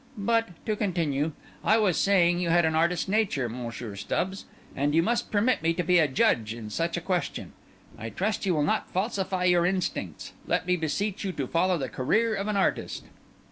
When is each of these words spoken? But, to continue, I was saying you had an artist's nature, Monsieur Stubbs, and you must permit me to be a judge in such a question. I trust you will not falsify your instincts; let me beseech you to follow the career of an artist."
But, 0.17 0.47
to 0.65 0.75
continue, 0.75 1.33
I 1.63 1.77
was 1.77 1.95
saying 1.95 2.39
you 2.39 2.49
had 2.49 2.65
an 2.65 2.73
artist's 2.73 3.07
nature, 3.07 3.47
Monsieur 3.47 3.95
Stubbs, 3.95 4.45
and 4.75 4.95
you 4.95 5.03
must 5.03 5.29
permit 5.31 5.61
me 5.61 5.75
to 5.75 5.83
be 5.83 5.99
a 5.99 6.07
judge 6.07 6.55
in 6.55 6.71
such 6.71 6.97
a 6.97 7.01
question. 7.01 7.53
I 7.99 8.09
trust 8.09 8.43
you 8.43 8.55
will 8.55 8.63
not 8.63 8.89
falsify 8.89 9.43
your 9.43 9.63
instincts; 9.63 10.33
let 10.47 10.65
me 10.65 10.75
beseech 10.75 11.23
you 11.23 11.31
to 11.33 11.45
follow 11.45 11.77
the 11.77 11.87
career 11.87 12.33
of 12.33 12.47
an 12.47 12.57
artist." 12.57 13.03